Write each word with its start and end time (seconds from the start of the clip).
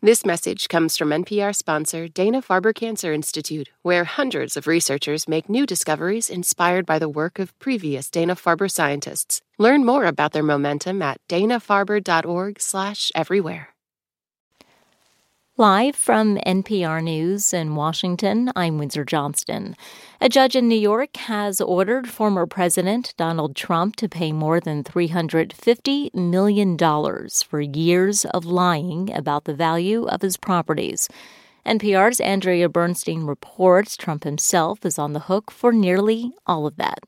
This 0.00 0.24
message 0.24 0.68
comes 0.68 0.96
from 0.96 1.08
NPR 1.08 1.52
sponsor 1.52 2.06
Dana 2.06 2.40
Farber 2.40 2.72
Cancer 2.72 3.12
Institute, 3.12 3.70
where 3.82 4.04
hundreds 4.04 4.56
of 4.56 4.68
researchers 4.68 5.26
make 5.26 5.48
new 5.48 5.66
discoveries 5.66 6.30
inspired 6.30 6.86
by 6.86 7.00
the 7.00 7.08
work 7.08 7.40
of 7.40 7.58
previous 7.58 8.08
Dana 8.08 8.36
Farber 8.36 8.70
scientists. 8.70 9.42
Learn 9.58 9.84
more 9.84 10.04
about 10.04 10.30
their 10.30 10.44
momentum 10.44 11.02
at 11.02 11.18
danafarber.org/everywhere. 11.28 13.68
Live 15.60 15.96
from 15.96 16.36
NPR 16.46 17.02
News 17.02 17.52
in 17.52 17.74
Washington, 17.74 18.52
I'm 18.54 18.78
Windsor 18.78 19.04
Johnston. 19.04 19.74
A 20.20 20.28
judge 20.28 20.54
in 20.54 20.68
New 20.68 20.78
York 20.78 21.16
has 21.16 21.60
ordered 21.60 22.08
former 22.08 22.46
President 22.46 23.12
Donald 23.16 23.56
Trump 23.56 23.96
to 23.96 24.08
pay 24.08 24.30
more 24.30 24.60
than 24.60 24.84
$350 24.84 26.14
million 26.14 26.78
for 27.44 27.60
years 27.60 28.24
of 28.26 28.44
lying 28.44 29.12
about 29.12 29.46
the 29.46 29.54
value 29.54 30.04
of 30.04 30.22
his 30.22 30.36
properties. 30.36 31.08
NPR's 31.66 32.20
Andrea 32.20 32.68
Bernstein 32.68 33.24
reports 33.24 33.96
Trump 33.96 34.22
himself 34.22 34.86
is 34.86 34.96
on 34.96 35.12
the 35.12 35.26
hook 35.26 35.50
for 35.50 35.72
nearly 35.72 36.30
all 36.46 36.68
of 36.68 36.76
that. 36.76 37.00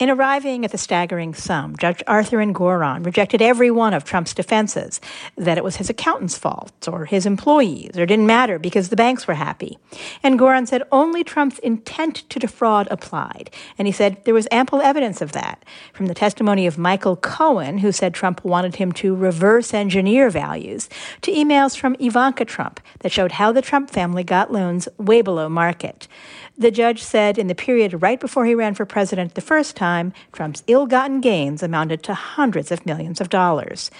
In 0.00 0.10
arriving 0.10 0.64
at 0.64 0.72
the 0.72 0.76
staggering 0.76 1.34
sum, 1.34 1.76
Judge 1.76 2.02
Arthur 2.08 2.38
Engoron 2.38 3.06
rejected 3.06 3.40
every 3.40 3.70
one 3.70 3.94
of 3.94 4.02
Trump's 4.02 4.34
defenses 4.34 5.00
that 5.36 5.56
it 5.56 5.62
was 5.62 5.76
his 5.76 5.88
accountant's 5.88 6.36
fault 6.36 6.88
or 6.90 7.04
his 7.04 7.26
employees 7.26 7.96
or 7.96 8.04
didn't 8.04 8.26
matter 8.26 8.58
because 8.58 8.88
the 8.88 8.96
banks 8.96 9.28
were 9.28 9.34
happy. 9.34 9.78
Engoron 10.24 10.66
said 10.66 10.82
only 10.90 11.22
Trump's 11.22 11.60
intent 11.60 12.28
to 12.28 12.40
defraud 12.40 12.88
applied. 12.90 13.50
And 13.78 13.86
he 13.86 13.92
said 13.92 14.24
there 14.24 14.34
was 14.34 14.48
ample 14.50 14.80
evidence 14.80 15.22
of 15.22 15.30
that 15.30 15.64
from 15.92 16.06
the 16.06 16.14
testimony 16.14 16.66
of 16.66 16.76
Michael 16.76 17.14
Cohen, 17.14 17.78
who 17.78 17.92
said 17.92 18.14
Trump 18.14 18.44
wanted 18.44 18.74
him 18.74 18.90
to 18.94 19.14
reverse 19.14 19.72
engineer 19.72 20.28
values, 20.28 20.88
to 21.22 21.30
emails 21.30 21.76
from 21.76 21.94
Ivanka 22.00 22.44
Trump 22.44 22.80
that 22.98 23.12
showed 23.12 23.30
how 23.32 23.52
the 23.52 23.62
Trump 23.62 23.90
family 23.90 24.24
got 24.24 24.50
loans 24.50 24.88
way 24.98 25.22
below 25.22 25.48
market. 25.48 26.08
The 26.56 26.70
judge 26.70 27.02
said 27.02 27.36
in 27.38 27.48
the 27.48 27.54
period 27.54 28.02
right 28.02 28.18
before 28.18 28.44
he 28.44 28.54
ran 28.54 28.74
for 28.74 28.84
president 28.84 29.34
the 29.34 29.40
first 29.40 29.76
time, 29.76 29.83
Trump's 30.32 30.62
ill 30.66 30.86
gotten 30.86 31.20
gains 31.20 31.62
amounted 31.62 32.02
to 32.04 32.14
hundreds 32.14 32.70
of 32.70 32.86
millions 32.86 33.20
of 33.20 33.28
dollars. 33.28 33.90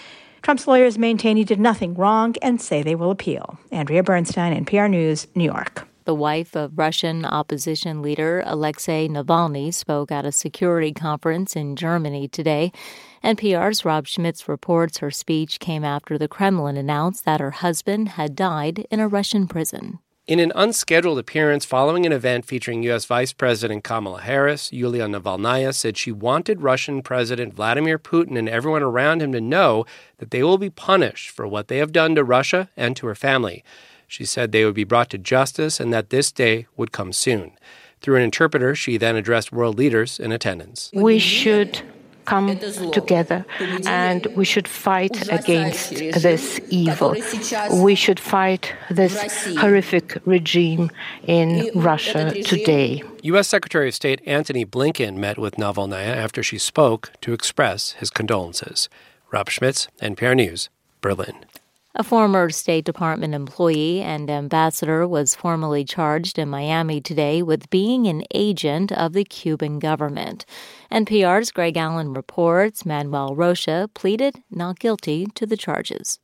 Trump's 0.43 0.67
lawyers 0.67 0.99
maintain 0.99 1.37
he 1.37 1.45
did 1.45 1.61
nothing 1.61 1.95
wrong 1.95 2.35
and 2.43 2.61
say 2.61 2.83
they 2.83 2.95
will 2.95 3.11
appeal. 3.11 3.59
Andrea 3.71 4.03
Bernstein, 4.03 4.65
NPR 4.65 4.91
News, 4.91 5.27
New 5.35 5.45
York. 5.45 5.89
The 6.05 6.15
wife 6.15 6.55
of 6.55 6.77
Russian 6.77 7.25
opposition 7.25 8.03
leader 8.03 8.43
Alexei 8.45 9.09
Navalny 9.09 9.73
spoke 9.73 10.13
at 10.13 10.27
a 10.27 10.33
security 10.33 10.93
conference 10.93 11.57
in 11.57 11.77
Germany 11.77 12.29
today. 12.29 12.73
NPR's 13.25 13.87
Rob 13.87 14.07
Schmitz 14.07 14.47
reports 14.47 14.99
her 14.99 15.11
speech 15.11 15.61
came 15.61 15.83
after 15.83 16.19
the 16.19 16.29
Kremlin 16.29 16.77
announced 16.77 17.25
that 17.25 17.41
her 17.41 17.53
husband 17.53 18.11
had 18.11 18.37
died 18.37 18.87
in 18.91 19.01
a 19.01 19.09
Russian 19.09 19.49
prison. 19.49 19.99
In 20.27 20.41
an 20.41 20.53
unscheduled 20.55 21.19
appearance 21.19 21.67
following 21.67 22.07
an 22.07 22.13
event 22.13 22.47
featuring 22.47 22.83
U.S. 22.85 23.05
Vice 23.05 23.35
President 23.35 23.85
Kamala 23.85 24.23
Harris, 24.23 24.73
Yulia 24.73 25.07
Navalnaya 25.07 25.75
said 25.75 25.99
she 25.99 26.11
wanted 26.11 26.63
Russian 26.63 27.03
President 27.03 27.53
Vladimir 27.53 27.99
Putin 27.99 28.39
and 28.39 28.49
everyone 28.49 28.83
around 28.83 29.21
him 29.21 29.33
to 29.33 29.41
know 29.43 29.85
that 30.17 30.31
they 30.31 30.43
will 30.43 30.57
be 30.57 30.71
punished 30.71 31.29
for 31.29 31.47
what 31.47 31.69
they 31.69 31.77
have 31.77 31.93
done 31.93 32.15
to 32.15 32.25
Russia 32.25 32.71
and 32.75 32.97
to 32.97 33.07
her 33.07 33.15
family. 33.15 33.63
She 34.07 34.25
said 34.25 34.51
they 34.51 34.65
would 34.65 34.75
be 34.75 34.85
brought 34.85 35.11
to 35.11 35.19
justice 35.19 35.79
and 35.79 35.93
that 35.93 36.09
this 36.09 36.33
day 36.33 36.69
would 36.75 36.91
come 36.91 37.13
soon. 37.13 37.53
Through 38.01 38.17
an 38.17 38.23
interpreter, 38.23 38.75
she 38.75 38.97
then 38.97 39.17
addressed 39.17 39.53
world 39.53 39.77
leaders 39.77 40.19
in 40.19 40.33
attendance. 40.33 40.91
We 40.95 41.19
should 41.19 41.83
come 42.25 42.59
together 42.93 43.45
and 43.87 44.27
we 44.37 44.45
should 44.45 44.69
fight 44.69 45.29
against 45.31 45.91
this 45.91 46.61
evil. 46.71 47.15
We 47.73 47.95
should 47.95 48.21
fight 48.21 48.73
this 48.91 49.57
horrific 49.57 50.19
regime 50.25 50.91
in 51.27 51.71
Russia 51.75 52.43
today. 52.43 53.03
U.S. 53.23 53.49
Secretary 53.49 53.89
of 53.89 53.95
State 53.95 54.21
Antony 54.27 54.65
Blinken 54.67 55.17
met 55.17 55.39
with 55.39 55.57
Navalnaya 55.57 56.15
after 56.15 56.43
she 56.43 56.59
spoke 56.59 57.13
to 57.23 57.33
express 57.33 57.93
his 57.93 58.11
condolences. 58.11 58.89
Rob 59.31 59.49
Schmitz, 59.49 59.89
NPR 60.01 60.37
News, 60.37 60.69
Berlin. 61.01 61.45
A 61.97 62.03
former 62.03 62.51
State 62.51 62.85
Department 62.85 63.35
employee 63.35 64.01
and 64.01 64.29
ambassador 64.29 65.07
was 65.07 65.37
formally 65.37 65.85
charged 65.85 66.41
in 66.41 66.49
Miami 66.49 67.01
today 67.01 67.41
with 67.41 67.71
being 67.71 68.09
an 68.09 68.25
agent 68.35 68.91
of 68.91 69.13
the 69.13 69.23
Cuban 69.23 69.79
government. 69.79 70.45
NPR's 70.91 71.53
Greg 71.53 71.77
Allen 71.77 72.13
reports 72.13 72.85
Manuel 72.85 73.37
Rocha 73.37 73.89
pleaded 73.95 74.43
not 74.51 74.81
guilty 74.81 75.27
to 75.37 75.47
the 75.47 75.57
charges. 75.57 76.19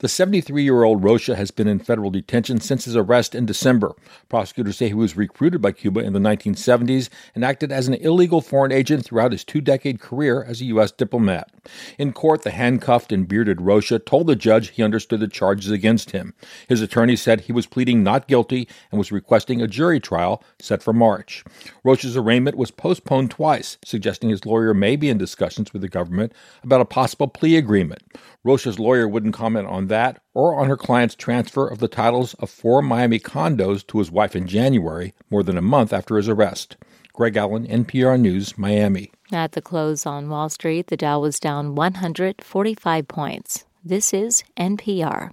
The 0.00 0.08
73 0.08 0.62
year 0.62 0.82
old 0.82 1.04
Rocha 1.04 1.36
has 1.36 1.50
been 1.50 1.68
in 1.68 1.78
federal 1.78 2.10
detention 2.10 2.58
since 2.58 2.86
his 2.86 2.96
arrest 2.96 3.34
in 3.34 3.44
December. 3.44 3.94
Prosecutors 4.30 4.78
say 4.78 4.88
he 4.88 4.94
was 4.94 5.14
recruited 5.14 5.60
by 5.60 5.72
Cuba 5.72 6.00
in 6.00 6.14
the 6.14 6.18
1970s 6.18 7.10
and 7.34 7.44
acted 7.44 7.70
as 7.70 7.86
an 7.86 7.92
illegal 7.94 8.40
foreign 8.40 8.72
agent 8.72 9.04
throughout 9.04 9.32
his 9.32 9.44
two 9.44 9.60
decade 9.60 10.00
career 10.00 10.42
as 10.42 10.62
a 10.62 10.64
U.S. 10.66 10.90
diplomat. 10.90 11.50
In 11.98 12.14
court, 12.14 12.44
the 12.44 12.50
handcuffed 12.50 13.12
and 13.12 13.28
bearded 13.28 13.60
Rocha 13.60 13.98
told 13.98 14.26
the 14.26 14.34
judge 14.34 14.70
he 14.70 14.82
understood 14.82 15.20
the 15.20 15.28
charges 15.28 15.70
against 15.70 16.12
him. 16.12 16.32
His 16.66 16.80
attorney 16.80 17.14
said 17.14 17.42
he 17.42 17.52
was 17.52 17.66
pleading 17.66 18.02
not 18.02 18.26
guilty 18.26 18.68
and 18.90 18.98
was 18.98 19.12
requesting 19.12 19.60
a 19.60 19.66
jury 19.66 20.00
trial 20.00 20.42
set 20.58 20.82
for 20.82 20.94
March. 20.94 21.44
Rocha's 21.84 22.16
arraignment 22.16 22.56
was 22.56 22.70
postponed 22.70 23.30
twice, 23.30 23.76
suggesting 23.84 24.30
his 24.30 24.46
lawyer 24.46 24.72
may 24.72 24.96
be 24.96 25.10
in 25.10 25.18
discussions 25.18 25.74
with 25.74 25.82
the 25.82 25.88
government 25.88 26.32
about 26.62 26.80
a 26.80 26.86
possible 26.86 27.28
plea 27.28 27.58
agreement. 27.58 28.02
Rocha's 28.42 28.78
lawyer 28.78 29.06
wouldn't 29.06 29.34
comment 29.34 29.66
on 29.66 29.89
that 29.90 30.22
or 30.32 30.58
on 30.58 30.68
her 30.68 30.76
client's 30.76 31.14
transfer 31.14 31.68
of 31.68 31.78
the 31.78 31.88
titles 31.88 32.32
of 32.34 32.48
four 32.48 32.80
Miami 32.80 33.18
condos 33.18 33.86
to 33.88 33.98
his 33.98 34.10
wife 34.10 34.34
in 34.34 34.46
January, 34.46 35.12
more 35.30 35.42
than 35.42 35.58
a 35.58 35.62
month 35.62 35.92
after 35.92 36.16
his 36.16 36.28
arrest. 36.28 36.78
Greg 37.12 37.36
Allen, 37.36 37.66
NPR 37.66 38.18
News, 38.18 38.56
Miami. 38.56 39.12
At 39.30 39.52
the 39.52 39.60
close 39.60 40.06
on 40.06 40.30
Wall 40.30 40.48
Street, 40.48 40.86
the 40.86 40.96
Dow 40.96 41.20
was 41.20 41.38
down 41.38 41.74
145 41.74 43.06
points. 43.06 43.66
This 43.84 44.14
is 44.14 44.42
NPR. 44.56 45.32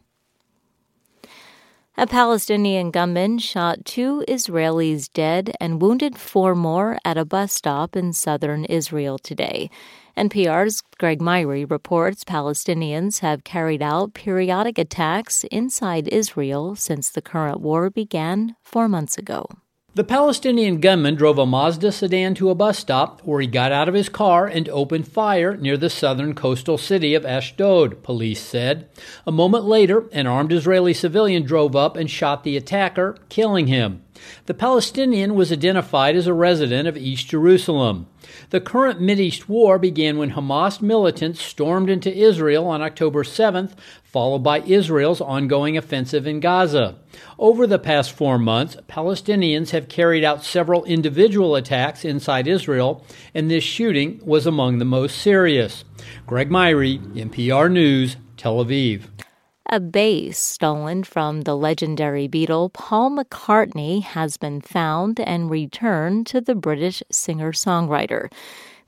A 2.00 2.06
Palestinian 2.06 2.92
gunman 2.92 3.40
shot 3.40 3.84
two 3.84 4.24
Israelis 4.28 5.12
dead 5.12 5.56
and 5.60 5.82
wounded 5.82 6.16
four 6.16 6.54
more 6.54 7.00
at 7.04 7.18
a 7.18 7.26
bus 7.26 7.52
stop 7.52 7.96
in 7.96 8.14
southern 8.14 8.66
Israel 8.66 9.18
today. 9.18 9.72
NPR's 10.16 10.84
Greg 11.00 11.20
Myre 11.20 11.66
reports 11.66 12.24
Palestinians 12.24 13.22
have 13.22 13.44
carried 13.44 13.82
out 13.82 14.14
periodic 14.14 14.78
attacks 14.78 15.44
inside 15.46 16.08
Israel 16.10 16.76
since 16.76 17.10
the 17.10 17.22
current 17.24 17.62
war 17.62 17.90
began 17.90 18.56
four 18.62 18.88
months 18.88 19.18
ago. 19.18 19.48
The 19.98 20.04
Palestinian 20.04 20.80
gunman 20.80 21.16
drove 21.16 21.40
a 21.40 21.46
Mazda 21.48 21.92
sedan 21.92 22.36
to 22.36 22.52
a 22.52 22.54
bus 22.54 22.78
stop 22.78 23.20
where 23.22 23.42
he 23.42 23.48
got 23.48 23.72
out 23.72 23.90
of 23.90 23.96
his 23.96 24.10
car 24.10 24.46
and 24.46 24.70
opened 24.70 25.08
fire 25.08 25.58
near 25.58 25.76
the 25.76 25.90
southern 25.90 26.36
coastal 26.36 26.78
city 26.78 27.16
of 27.16 27.26
Ashdod, 27.26 28.04
police 28.04 28.40
said. 28.40 28.88
A 29.26 29.32
moment 29.32 29.66
later, 29.66 30.08
an 30.12 30.28
armed 30.28 30.54
Israeli 30.54 30.94
civilian 30.94 31.42
drove 31.42 31.76
up 31.76 31.98
and 31.98 32.12
shot 32.12 32.44
the 32.44 32.56
attacker, 32.56 33.18
killing 33.30 33.66
him. 33.66 34.04
The 34.46 34.54
Palestinian 34.54 35.36
was 35.36 35.52
identified 35.52 36.16
as 36.16 36.28
a 36.28 36.34
resident 36.34 36.88
of 36.88 36.98
East 36.98 37.28
Jerusalem. 37.28 38.08
The 38.50 38.62
current 38.62 39.02
Mideast 39.02 39.48
war 39.48 39.78
began 39.80 40.18
when 40.18 40.32
Hamas 40.32 40.82
militants 40.82 41.42
stormed 41.42 41.90
into 41.90 42.14
Israel 42.14 42.68
on 42.68 42.82
October 42.82 43.24
7th, 43.24 43.74
followed 44.04 44.40
by 44.40 44.62
Israel's 44.62 45.22
ongoing 45.22 45.78
offensive 45.78 46.26
in 46.26 46.40
Gaza. 46.40 46.96
Over 47.38 47.68
the 47.68 47.80
past 47.80 48.12
four 48.12 48.38
months, 48.38 48.78
Palestinians 48.88 49.72
have 49.72 49.90
carried 49.90 50.24
out 50.24 50.44
several 50.44 50.86
individual 50.86 51.56
attacks 51.56 52.04
inside 52.04 52.48
Israel, 52.48 53.06
and 53.34 53.50
this 53.50 53.64
shooting 53.64 54.20
was 54.24 54.46
among 54.46 54.78
the 54.78 54.86
most 54.86 55.18
serious. 55.18 55.84
Greg 56.26 56.50
Myre, 56.50 56.98
NPR 56.98 57.72
News, 57.72 58.18
Tel 58.38 58.64
Aviv. 58.64 59.04
A 59.70 59.82
bass 59.82 60.40
stolen 60.40 61.04
from 61.04 61.42
the 61.42 61.54
legendary 61.54 62.30
Beatle 62.30 62.72
Paul 62.72 63.12
McCartney 63.12 64.02
has 64.02 64.38
been 64.38 64.62
found 64.62 65.20
and 65.20 65.50
returned 65.50 66.26
to 66.28 66.40
the 66.40 66.56
British 66.56 67.04
singer 67.12 67.52
songwriter. 67.52 68.32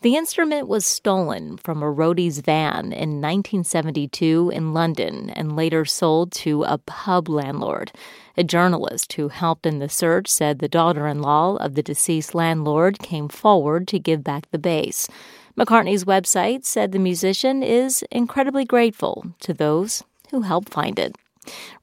The 0.03 0.15
instrument 0.15 0.69
was 0.69 0.85
stolen 0.85 1.57
from 1.57 1.83
a 1.83 1.91
roadie's 1.91 2.39
van 2.39 2.93
in 2.93 3.19
1972 3.19 4.51
in 4.55 4.73
London 4.73 5.29
and 5.31 5.57
later 5.57 5.83
sold 5.83 6.31
to 6.31 6.63
a 6.63 6.77
pub 6.77 7.27
landlord. 7.27 7.91
A 8.37 8.45
journalist 8.45 9.11
who 9.13 9.27
helped 9.27 9.65
in 9.65 9.79
the 9.79 9.89
search 9.89 10.29
said 10.29 10.59
the 10.59 10.69
daughter 10.69 11.07
in 11.07 11.21
law 11.21 11.57
of 11.57 11.75
the 11.75 11.83
deceased 11.83 12.33
landlord 12.33 12.99
came 12.99 13.27
forward 13.27 13.85
to 13.89 13.99
give 13.99 14.23
back 14.23 14.49
the 14.51 14.57
bass. 14.57 15.09
McCartney's 15.57 16.05
website 16.05 16.63
said 16.63 16.93
the 16.93 16.99
musician 16.99 17.61
is 17.63 18.05
incredibly 18.11 18.63
grateful 18.63 19.25
to 19.41 19.53
those 19.53 20.05
who 20.31 20.41
helped 20.41 20.69
find 20.69 20.99
it. 20.99 21.15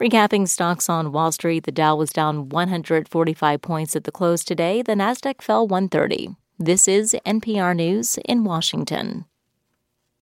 Recapping 0.00 0.48
stocks 0.48 0.88
on 0.88 1.12
Wall 1.12 1.32
Street, 1.32 1.64
the 1.64 1.72
Dow 1.72 1.96
was 1.96 2.12
down 2.12 2.48
145 2.48 3.62
points 3.62 3.96
at 3.96 4.04
the 4.04 4.12
close 4.12 4.44
today. 4.44 4.82
The 4.82 4.94
Nasdaq 4.94 5.42
fell 5.42 5.66
130. 5.66 6.36
This 6.58 6.88
is 6.88 7.16
NPR 7.26 7.74
News 7.74 8.18
in 8.24 8.44
Washington. 8.44 9.24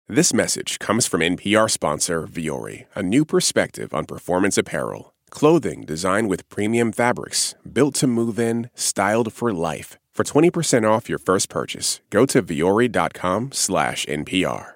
This 0.07 0.33
message 0.33 0.79
comes 0.79 1.07
from 1.07 1.21
NPR 1.21 1.69
sponsor 1.69 2.27
Vuori, 2.27 2.85
a 2.93 3.01
new 3.01 3.25
perspective 3.25 3.93
on 3.93 4.05
performance 4.05 4.57
apparel. 4.57 5.13
Clothing 5.29 5.81
designed 5.81 6.29
with 6.29 6.47
premium 6.49 6.91
fabrics, 6.91 7.55
built 7.71 7.95
to 7.95 8.07
move 8.07 8.37
in, 8.37 8.69
styled 8.75 9.33
for 9.33 9.51
life. 9.53 9.97
For 10.13 10.23
20% 10.23 10.87
off 10.87 11.09
your 11.09 11.17
first 11.17 11.49
purchase, 11.49 11.99
go 12.11 12.25
to 12.27 12.43
vuori.com 12.43 13.51
slash 13.51 14.05
NPR. 14.05 14.73